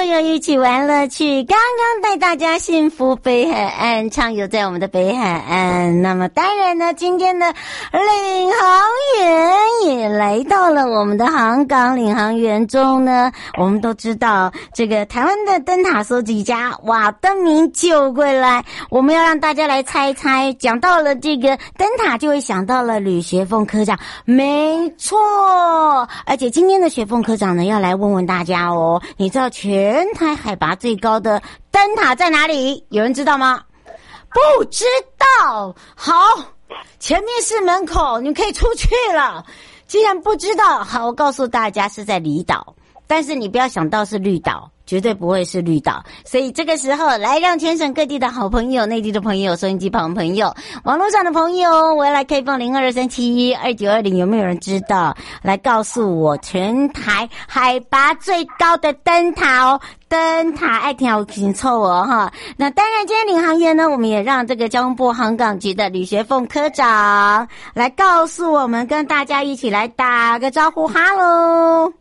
[0.00, 6.00] 悠悠一起玩乐趣，刚刚带大家幸福北海岸畅游在我们的北海岸。
[6.00, 7.44] 那么当然呢，今天的
[7.92, 8.82] 领航
[9.18, 9.52] 员
[9.84, 13.30] 也来到了我们的航港领航员中呢。
[13.58, 18.64] 我们都知道这个台湾的灯塔收集家，哇，灯谜就会来。
[18.88, 20.50] 我们要让大家来猜一猜。
[20.54, 25.18] 讲到了这个灯塔，就会想到了吕学凤科长，没错。
[26.24, 32.84] 而且今天的学凤科长呢，要来问问大家哦，你知道全 台海拔最高的灯塔在哪里？
[32.90, 33.62] 有人知道吗？
[34.56, 34.84] 不知
[35.18, 35.74] 道。
[35.96, 36.14] 好，
[36.98, 39.44] 前面是门口，你可以出去了。
[39.86, 42.74] 既然不知道，好，我告诉大家是在离岛，
[43.06, 44.70] 但是你不要想到是绿岛。
[44.90, 55.16] 绝对不会是绿岛，所以这个时候来让全省各地的好朋友、内地的朋友、收音机旁朋友、网络上的朋友，我要来开放零二三七一二九二零，有没有人知道？
[55.42, 62.32] 来告诉我全台海拔最高的灯塔哦，灯塔爱听好清楚哦哈。
[62.56, 71.99] 那当然，今天领航员呢，我们也让这个交通部航港局的吕学凤科长来告诉我们，跟大家一起来打个招呼，哈喽。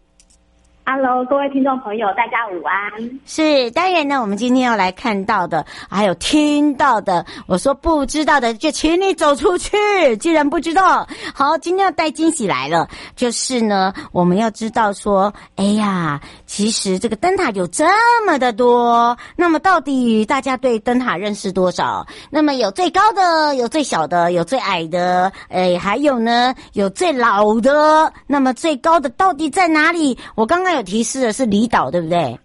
[0.92, 3.20] Hello，各位听众朋友，大家午安。
[3.24, 9.78] 是，当然呢，我们今天要来看到的，还有听到的，我说不知道的，就请你走出去。
[10.18, 17.86] 既然不知道，好，今天要带惊喜来了，就是呢，我们要知道说，哎呀，其实这个灯塔有这
[18.26, 22.04] 么的多，那么到底大家对灯塔认识多少？
[22.32, 30.18] 那么有最高的，有最小的，有最矮的，哎，还有呢，有最老的，那么最高的到底在哪里？
[30.34, 30.79] 我刚刚有。
[30.84, 32.38] 提示的是离岛，对不对？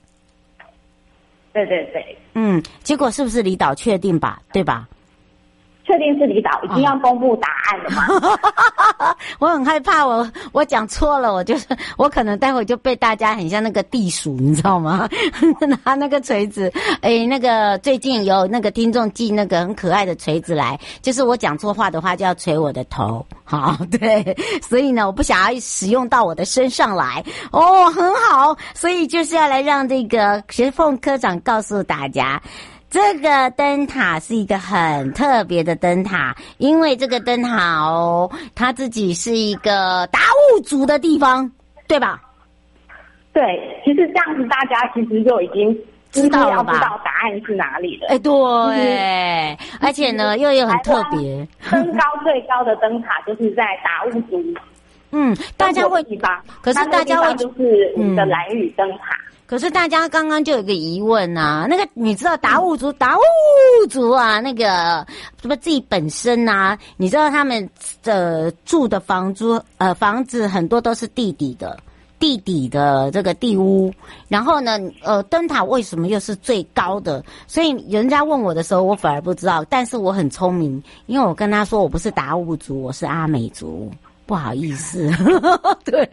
[1.53, 3.75] 对对对，嗯，结果是不是离岛？
[3.75, 4.89] 确定吧，对吧？
[5.95, 9.15] 确定是离岛，已经要公布答案了吗？
[9.39, 11.67] 我很害怕我，我我讲错了，我就是
[11.97, 15.09] 我可能待会就被大家很像那个地鼠，你知道吗？
[15.85, 27.23] 拿那个锤子，哎，那个最近有那个听众寄那个很可爱的锤子来，就是我讲错话的话就要锤我的头，好， 对，所以呢，我不想要使用到我的身上来，
[27.53, 32.43] 哦，很好，所以就是要来让这个石凤科长告诉大家。
[32.95, 40.21] 这个灯塔是一个很特别的灯塔，因为这个灯塔哦，它自己是一个达
[40.55, 41.51] 悟族的地方，
[41.89, 42.23] 对吧？
[43.33, 43.43] 对，
[43.85, 45.77] 其实这样子大家其实就已经
[46.13, 46.73] 知道了吧？
[46.73, 48.07] 知道答案是哪里了。
[48.11, 54.41] 哎，对，而且呢，又有很特别，登高最高的灯塔就是在达悟族。
[55.11, 59.19] 嗯，大家会地方，可是大家会就是你的蓝屿灯塔。
[59.55, 65.07] 可是大家刚刚就有个疑问呐、啊，那个你知道达悟族达悟族啊，那个
[65.41, 67.71] 什么自己本身呐、啊，你知道他们
[68.03, 71.79] 的住的房租呃房子很多都是地底的
[72.19, 73.95] 地底的这个地屋，
[74.27, 77.25] 然后呢呃灯塔为什么又是最高的？
[77.47, 83.89] 所以人家问我的时候，我反而不知道，但是我很聪明，因为我跟他说我不是达悟族，我是阿美族。
[84.27, 85.11] 不好意思，
[85.85, 86.05] 对，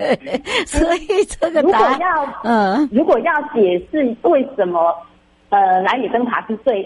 [0.65, 4.93] 所以这个如果要嗯，如果要解释为什么
[5.49, 6.83] 呃兰屿灯塔是最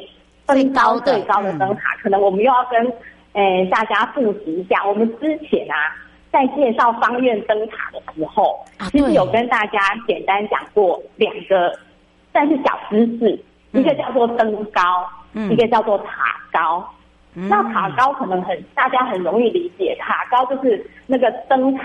[0.47, 4.86] 最高最高的灯塔，嗯，可能我们又要跟大家复习一下。
[4.86, 5.75] 我们之前啊
[6.31, 11.74] 在介绍方院灯塔的时候，啊，其实有跟大家简单讲过两个，
[12.31, 13.40] 算是小知识，
[13.72, 14.81] 嗯，一个叫做灯高，
[15.34, 16.88] 嗯，一个叫做塔高。
[17.35, 21.84] 那塔高可能很大家很容易理解，塔高就是那个灯塔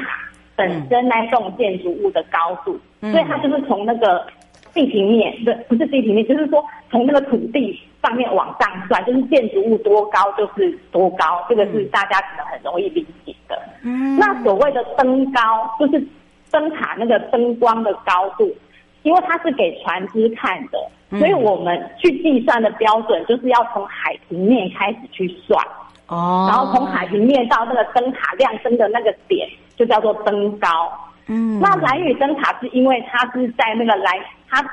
[0.54, 4.24] 本身那栋建筑物的高度，嗯，所以它就是从那个
[4.72, 13.60] 地平面，不不是地平面，就是说从那个土地上面往上算，就是建筑物多高就是多高，这个是大家可能很容易理解的。
[13.82, 15.40] 嗯，那所谓的灯高
[15.78, 16.06] 就是
[16.50, 18.54] 灯塔那个灯光的高度，
[19.02, 20.78] 因为它是给船只看的。
[21.18, 25.60] 所以我们去计算的标准就是要从海平面开始去算，
[26.06, 30.68] 哦，然后从海平面到那个灯塔亮灯的那个点就叫做灯高。
[31.26, 34.14] 嗯，那蓝屿灯塔是因为它是在那个蓝，
[34.48, 34.64] 它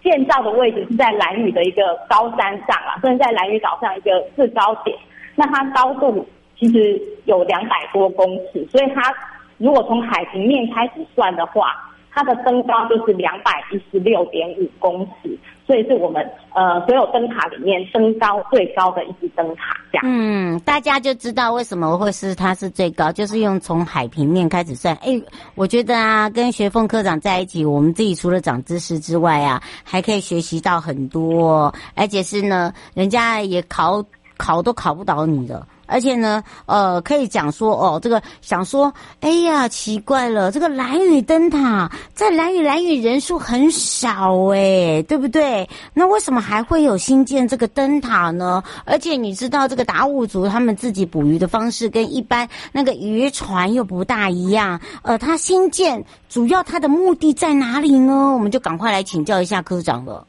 [0.00, 4.96] 建造的位置是在蓝屿的一个高山上啊，所以在蓝屿岛上一个制高点，
[5.34, 6.24] 那它高度
[6.56, 9.12] 其实有两百多公尺，所以它
[9.56, 11.84] 如果从海平面开始算的话。
[12.18, 16.20] 它的登高就是两百一十六点五公尺，所以是我们
[16.52, 19.76] 呃所有灯塔里面登高最高的一支灯塔。
[19.92, 24.96] 这样，嗯，大家就知道为什么会是它是最高，就是用从海平面开始算。
[24.96, 25.10] 哎，
[25.54, 34.04] 我觉得啊，跟学凤科长在一起，我们自己除了长知识之外啊，还可以学习到很多，而且是呢，人家也考
[34.36, 35.64] 考都考不倒你的。
[35.88, 45.68] 而且呢，呃，可以讲说哦，这个想说，哎呀，奇怪了，这个蓝屿灯塔在蓝屿，蓝屿人数很少诶，对不对？
[45.94, 48.62] 那为什么还会有新建这个灯塔呢？
[48.84, 58.32] 而且你知道，这个达悟族他们自己捕鱼的方式跟一般那个渔船又不大一样，呃，它新建主要它的目的在哪里呢？
[58.34, 60.26] 我们就赶快来请教一下科长了。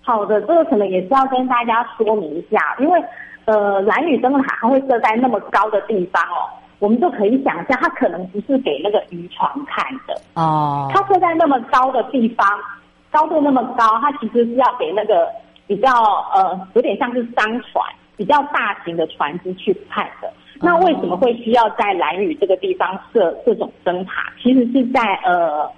[0.00, 2.98] 好的，这个可能也是要跟大家说明一下，因为。
[3.44, 6.46] 呃，蓝屿灯塔它会设在那么高的地方哦，
[6.78, 10.88] 我们就可以想象，它可能不是给那个渔船看的哦。
[10.94, 12.46] 它设在那么高的地方，
[13.10, 15.28] 高度那么高，它其实是要给那个
[15.66, 15.90] 比较
[16.34, 17.84] 呃，有点像是商船、
[18.16, 20.32] 比较大型的船只去看的。
[20.60, 24.32] 那为什么会需要在蓝屿这个地方设这种灯塔？
[24.40, 25.68] 其实是在呃，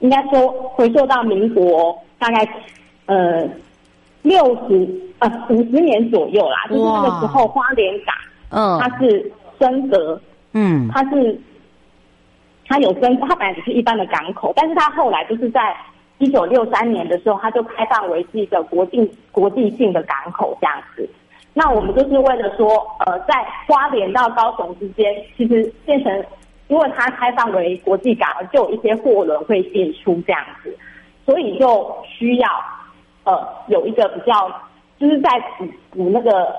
[0.00, 2.48] 应该说回溯到民国大概
[3.04, 3.46] 呃。
[4.22, 4.88] 六十
[5.18, 8.14] 呃五十年左右啦，就是那个时候花莲港，
[8.50, 10.20] 嗯，它是升格，
[10.52, 11.40] 嗯，它是
[12.66, 15.76] 它有升，它本来只是一般的港口，但是它后来就是在
[16.18, 21.08] 一九六三年的时候，它就开放为是一个国际国际性的港口这样子。
[21.52, 22.68] 那我们就是为了说，
[23.04, 26.24] 呃，在花莲到高雄之间，其实变成
[26.68, 30.74] 因为它开放为国际港，就有一些货轮会进出这样子，
[31.26, 32.48] 所以就需要。
[33.24, 34.50] 呃，有一个比较，
[34.98, 36.54] 就是在补补那个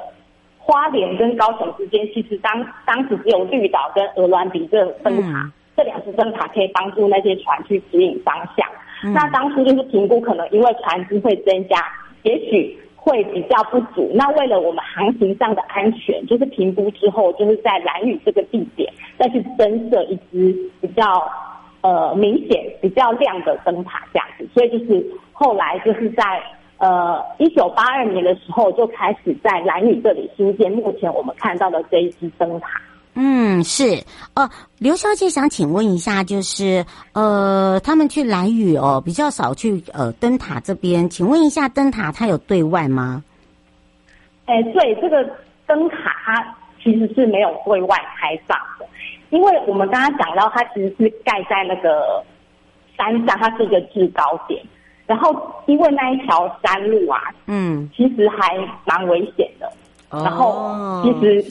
[0.58, 8.66] 花莲跟高雄之间，其实当当时只有绿岛跟鹅銮鼻这灯塔，嗯、这两只灯塔可以帮助那些船去指引方向。
[9.04, 11.78] 嗯、那当初就是评估，可能因为船只会增加，
[12.22, 14.10] 也许会比较不足。
[14.14, 21.04] 那为了我们航行上的安全，就是评估之后，就是在蓝屿这个地点再去增设一支比较
[21.84, 24.50] 呃明显、比较亮的灯塔这样子。
[24.56, 25.06] 所以就是。
[25.36, 26.24] 后来就是在
[26.78, 32.68] 呃一九八二年的时候就开始在蓝屿这里新建，目前我们看到的这一支灯塔。
[33.16, 34.04] 嗯，是
[34.36, 34.48] 哦，
[34.78, 43.24] 刘小姐想请问一下，就是呃他们去蓝屿哦比较少去呃灯塔这边，请问一下灯塔它有对外吗？
[44.46, 45.28] 哎，对，这个
[45.66, 48.86] 灯塔它其实是没有对外开放的，
[49.34, 52.24] 因为我们刚刚讲到它其实是盖在那个
[52.96, 54.64] 山上，它是一个制高点。
[55.06, 55.36] 然后，
[55.66, 59.68] 因为那一条山路啊，嗯，其实还蛮危险的。
[60.12, 61.42] 哦、然后，其实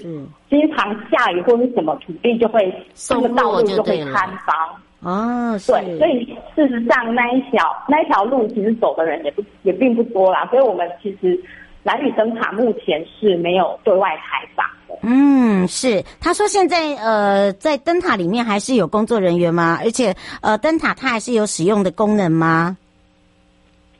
[0.48, 4.56] 经常下雨或者什么，土地就会这个道路就会坍方。
[5.02, 6.24] 啊，对，所以
[6.54, 10.46] 事实上那一条那一条路，其实走的人也不也并不多啦。
[10.46, 11.38] 所以我们其实
[11.82, 14.81] 蓝屿灯塔目前是没有对外开放的。
[15.02, 16.02] 嗯，是。
[16.20, 19.78] 他说现在呃，在灯塔里面还是有工作人员吗？
[19.82, 22.76] 而且呃，灯塔它还是有使用的功能吗？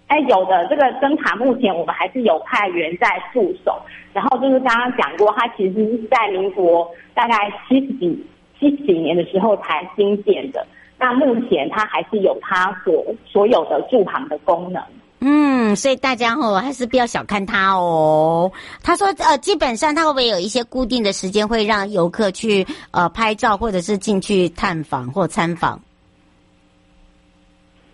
[0.06, 3.80] 哎，有的这个灯塔目前我们还是有派员在驻守，
[4.12, 8.26] 然后就是刚刚讲过，它其实是在民国大概七十几
[8.60, 10.66] 七十几年的时候才新建的。
[10.98, 14.80] 那目前它还是有它所所有的驻航的功能。
[15.20, 18.50] 嗯，所以大家哦还是不要小看它哦。
[18.82, 25.80] 他说呃，基本上他会不会有一些固定的时间会让游客去呃拍照，或者是进去探访或参访？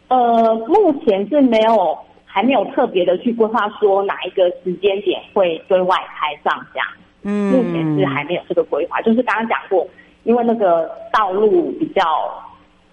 [0.09, 1.99] 呃，目前是没有。
[2.31, 6.87] 还没有特别的去规划说哪一个时间点会对外开放这样，
[7.23, 9.01] 嗯，目前是还没有这个规划。
[9.01, 9.85] 就是刚刚讲过，
[10.23, 12.03] 因为那个道路比较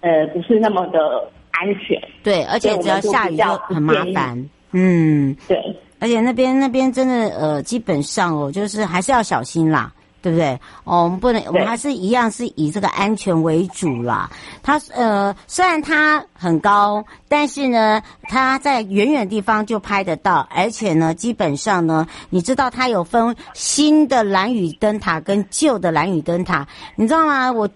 [0.00, 4.42] 呃不是那么的安全，对，而且只要下雨就很麻烦，
[4.72, 5.56] 嗯，对，
[5.98, 9.92] 而且那边那边真的呃基本上哦，就是还是要小心啦。
[10.26, 10.58] 对不对？
[10.82, 14.28] 哦，我们不能，我们还是一样是以这个安全为主啦。
[14.60, 26.66] 它呃，虽然它很高，但是呢，它在远远的地方就拍得到，而且呢，基本上呢，你知道它有分新的蓝雨灯塔跟旧的蓝雨灯塔，
[26.96, 27.52] 你知道吗？
[27.52, 27.68] 我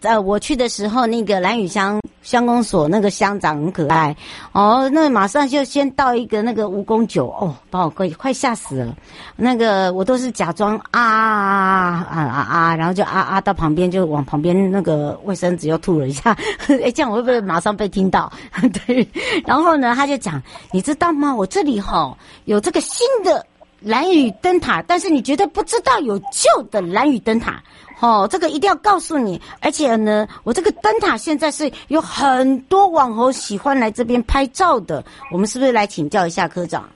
[0.00, 4.16] 呃，我去的时候，那个蓝雨乡乡公所那个乡长很可爱
[4.52, 8.96] 哦，那马上就先到一个那个蜈蚣酒哦，把我快快吓死了。
[9.36, 11.89] 那个我都是假装啊。
[11.92, 12.76] 啊啊啊啊！
[12.76, 16.36] 然后就啊啊到旁边，就往旁边那个卫生纸又吐了一下。
[16.82, 18.32] 哎，这样我会不会马上被听到？
[18.86, 19.06] 对。
[19.44, 20.42] 然后呢，他就讲，
[20.72, 21.34] 你知道吗？
[21.34, 23.44] 我这里哈有这个新的
[23.80, 27.62] 蓝屿灯塔，但是你绝对不知道有旧的蓝屿灯塔。
[28.00, 29.40] 哦，这个一定要告诉你。
[29.60, 35.04] 而且呢，我这个灯塔现在是有很多网红喜欢来这边拍照的。
[35.30, 36.88] 我们是不是来请教一下科长？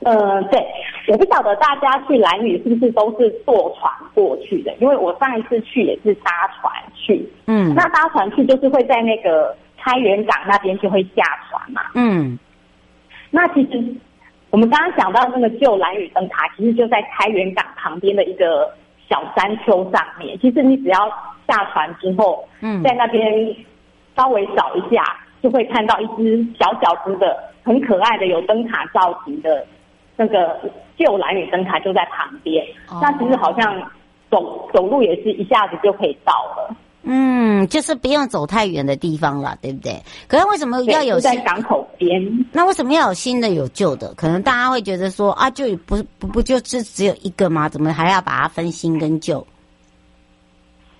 [0.00, 0.14] 呃，
[0.52, 0.62] 对，
[1.08, 4.74] 我不晓得大家去蓝屿是不是都是坐船过去的？
[4.80, 7.24] 因为我上一次去也是搭船去。
[7.46, 11.82] 嗯，那搭船去就是会在那个开元港那边就会下船嘛。
[11.94, 12.36] 嗯，
[13.30, 13.94] 那其实
[14.50, 18.68] 我们刚刚讲到那个旧蓝屿灯塔，其实就在开元港旁边的一个
[19.08, 20.36] 小山丘上面。
[20.40, 21.08] 其实你只要
[21.46, 23.54] 下船之后，嗯，在那边
[24.16, 25.04] 稍微找一下，
[25.40, 29.64] 就会看到一只小小只的、很可爱的有灯塔造型的。
[30.16, 30.58] 那个
[30.96, 33.78] 旧蓝屿灯塔就在旁边，哦、那其实好像
[34.30, 36.74] 走走路也是一下子就可以到了。
[37.08, 39.92] 嗯，就是不用走太远的地方了，对不对？
[40.26, 42.20] 可是为什么要有在港口边？
[42.50, 44.12] 那为什么要有新的有旧的？
[44.14, 47.68] 可能大家会觉得说啊，就不不不就是只有一个吗？
[47.68, 49.46] 怎么还要把它分新跟旧？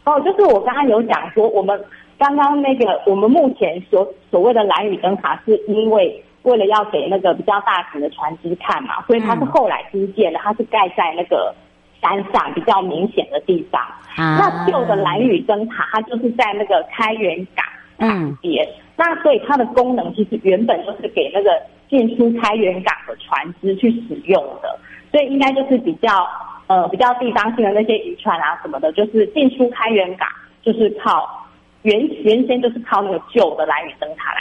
[0.04, 1.82] 哦，就是我刚刚有讲说，我们
[2.18, 6.22] 刚刚那个我们目前所所谓的蓝屿灯塔，是因为。
[6.46, 11.52] 为了要给那个比较大型的船只看嘛，所以它是后来新建的，它是盖在那个
[12.00, 13.82] 山上比较明显的地方。
[14.16, 17.66] 啊、那旧的蓝屿灯塔，它就是在那个开元港
[17.98, 18.64] 旁边。
[18.64, 21.50] 嗯、那所以它的功能其实原本就是给那个
[21.90, 24.78] 进出开元港的船只去使用的，
[25.10, 26.26] 所以应该就是比较
[26.68, 30.28] 呃比较地方性的那些渔船啊什么的，就是进出开元港
[30.62, 31.44] 就是靠
[31.82, 34.40] 原原先就是靠那个旧的蓝屿灯塔来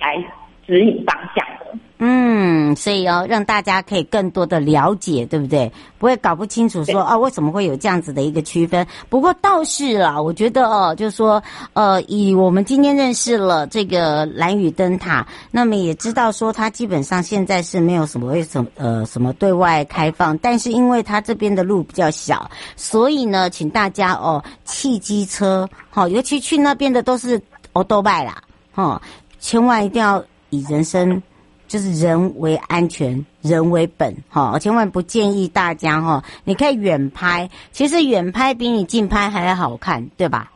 [0.00, 0.24] 来。
[0.70, 5.70] 指引方向的，嗯，所以哦，让大家可以更多的了解，对不对？
[5.98, 8.86] 不会搞不清楚说啊，为什么会有这样子的一个区分？
[9.08, 28.40] 不过倒是啦，我觉得哦，就是说，呃，以我们今天认识了这个兰屿灯塔，那么也知道说它基本上现在是没有什么为什么呃什么对外开放，但是因为它这边的路比较小，所以呢，请大家哦，汽机车，好、哦，尤其去那边的都是欧多拜啦，
[28.76, 29.02] 哦，
[29.40, 30.24] 千万一定要。
[30.50, 31.22] 以人生
[31.66, 36.22] 就是人为安全，人为本哈，我千万不建议大家哈。
[36.44, 40.50] 你可以远拍，其实远拍比你近拍还要好看，对吧？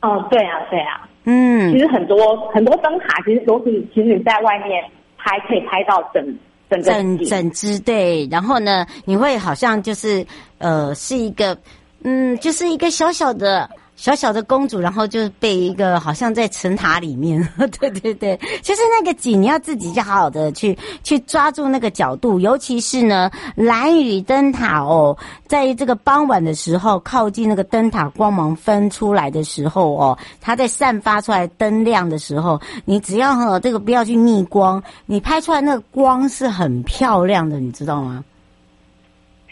[0.00, 4.84] 哦，对啊，对啊，嗯，其实很多很多灯塔其实都是，其实你在外面
[5.16, 6.22] 拍可以拍到整
[6.68, 10.26] 整个整整只对，然后呢，你会好像就是
[10.58, 11.56] 呃是一个
[12.02, 13.70] 嗯，就是一个小小的。
[14.02, 17.40] 小小的公主，然后就被一个好像在城塔里面，
[17.78, 25.16] 对对对，其实那个景你要自己就好好的去去抓住那个角度，尤其是呢蓝雨灯塔哦，
[25.46, 38.24] 在这个傍晚的时候，靠近那个灯塔光芒分出来的时候哦，它在散发出来灯亮的时候，你只要哈这个不要去逆光，你拍出来那个光是很漂亮的，你知道吗？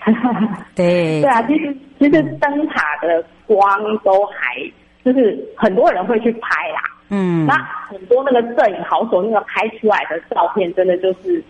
[0.74, 3.24] 对对啊，其实其实灯塔的。
[3.56, 4.56] 光都还
[5.04, 7.54] 就是很多人会去拍啦，嗯，那
[7.88, 11.42] 很多那个摄影好手那个拍出来的照片真的就是，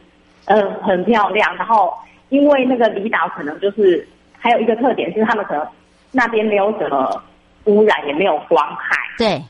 [0.47, 1.55] 嗯、呃，很漂亮。
[1.57, 1.93] 然后
[2.31, 5.67] 因为那个离岛可能就是还有一个特点是他们可能
[6.13, 7.23] 那边没有什么
[7.65, 9.43] 污染，也没有光害，对，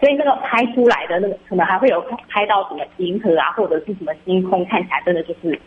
[0.00, 5.60] 所以那个拍出来的那个可能还会有拍到什么银河啊，或者是什么星空，看起来真的就是，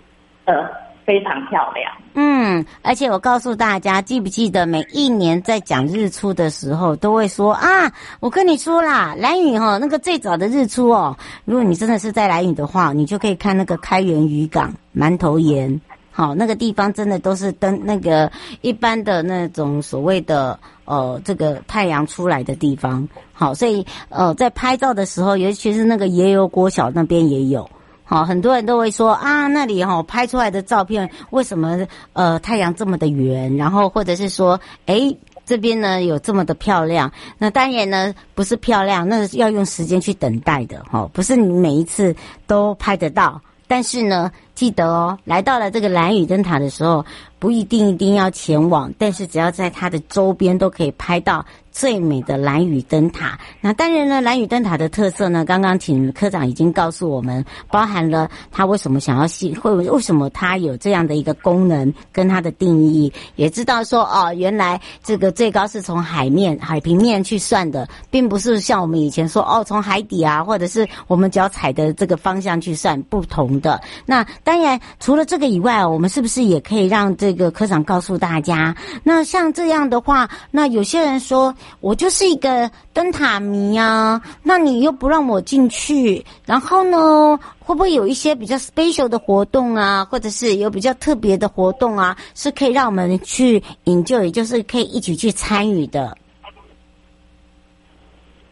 [0.46, 0.68] 呃。
[1.10, 27.68] 非常漂亮，嗯，而且我告诉大家，记不记得每一年在讲日出的时候，都会说啊，我跟你说啦，蓝屿哈那个最早的日出哦，如果你真的是在蓝屿的话，你就可以看那个开元渔港、馒头岩，好，那个地方真的都是灯那个一般的那种所谓的呃这个太阳出来的地方，好，所以呃在拍照的时候，尤其是那个野油国小那边也有。
[28.10, 33.56] 好，很多人都会说啊，那里哈拍出来的照片为什么呃太阳这么的圆？
[33.56, 37.12] 然后或者是说，诶这边呢有这么的漂亮？
[37.38, 42.16] 那当然呢不是漂亮，那是要用时间去等待的哈，不是你每一次
[42.48, 43.40] 都拍得到。
[43.68, 47.06] 但是呢，记得哦，来到了这个蓝屿灯塔的时候，
[47.40, 51.46] 不一定一定要前往，但是只要在它的周边都可以拍到。
[51.72, 73.80] 最美的蓝屿灯塔，那当然呢，蓝屿灯塔的特色呢，刚刚请科长已经告诉我们，包含了它为什么想要吸，会为什么它有这样的一个功能跟它的定义，也知道说哦，原来这个最高是从海面海平面去算的，并不是像我们以前说哦，从海底啊，或者是我们脚踩的这个方向去算不同的。
[74.08, 78.76] 那当然除了这个以外，我们是不是也可以让这个科长告诉大家？
[79.04, 96.18] 那像这样的话，那有些人说我就是一个灯塔迷啊，那你又不让我进去，然后呢，会不会有一些比较 special 的活动啊，或者是有比较特别的活动啊，是可以让我们去 enjoy，也就是可以一起去参与的？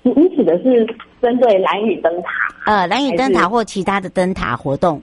[0.04, 0.86] 你你指的是
[1.24, 2.30] 针对蓝雨灯塔？
[2.72, 5.01] 呃，蓝雨灯塔或其他的灯塔活动？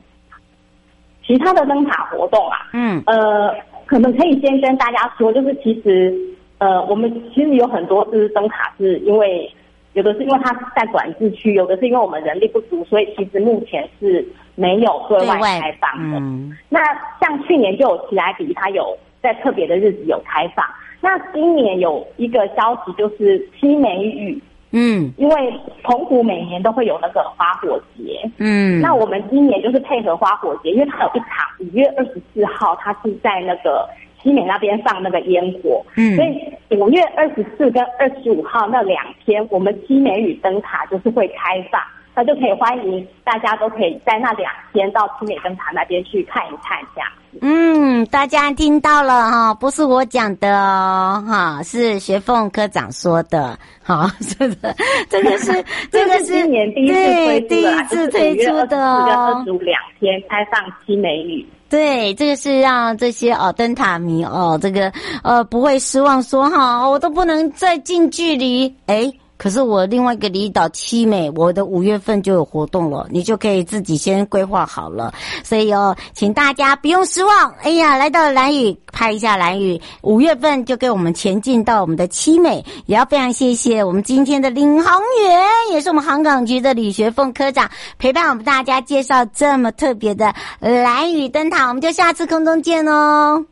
[1.27, 2.59] 其他的灯塔活动啊？
[2.73, 3.55] 嗯，呃，
[3.87, 6.15] 可能可以先跟大家说，就是其实，
[6.59, 9.51] 呃，我们其实有很多就是灯塔，是因为
[9.95, 16.19] 有的是因为它在管制区，有的是因为我们人力不足，所以其实目前是没有对外开放的。
[16.19, 16.81] 嗯，那
[17.21, 20.65] 像去年就有奇莱比，它有在特别的日子有开放。
[21.01, 24.41] 那今年有一个消息就是七美屿。
[24.77, 33.89] 嗯，因为澎湖每年都会有那个花火节，嗯，那我们今年就是配合花火节，因为它有一场五月二十四号，它是在那个
[34.21, 41.81] 西美那边放那个烟火，嗯，所以五月二十四跟二十五号那两天，我们西美与灯塔就是会开放。
[42.15, 47.11] 那就可以欢迎大家都可以在那两天到七美灯塔那边去看一看，这样。
[47.43, 54.73] 嗯，大家听到了哈，不是我讲的哦，哈，是学凤科长说的，好，是 的，
[55.11, 61.45] 这个是 这个是今年第一次推出的，第一次推出的哦，二十五两天开放七美女。
[61.69, 64.93] 对，这个是让这些哦灯塔迷哦，这个
[65.25, 69.13] 呃不会失望说，说哈，我都不能再近距离哎。
[69.45, 75.13] 可是我另外一个离岛七美，我的五月份就有活动了，你就可以自己先规划好了。
[75.43, 77.51] 所以哦，请大家不用失望。
[77.63, 82.65] 哎呀，来到了兰屿，拍一下蓝屿，五月份就给我们前进到我们的七美。
[82.87, 91.69] 也要非常谢谢我们今天的领航员，也是我们航港局的李学凤科长，陪伴我们大家介绍这么特别的蓝屿灯塔。
[91.69, 93.45] 我们就下次空中见哦，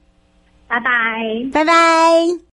[0.66, 0.90] 拜拜，
[1.52, 2.51] 拜拜。